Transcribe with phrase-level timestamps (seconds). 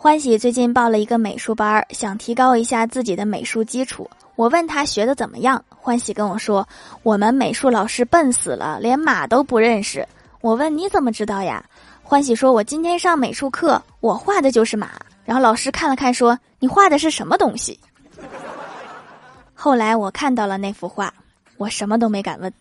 [0.00, 4.08] 欢喜最近报了一个美术班想提高一下自己的美术基础。
[4.36, 6.66] 我问他学的怎么样欢喜跟我说
[7.02, 10.06] 我们美术老师笨死了连马都不认识。
[10.40, 11.64] 我问你怎么知道呀？
[12.00, 14.92] 欢喜说我今天上美术课我画的就是马。
[15.24, 17.76] 然后老师看了看说你画的是什么东西？
[19.52, 21.12] 后来我看到了那幅画
[21.56, 22.52] 我什么都没敢问。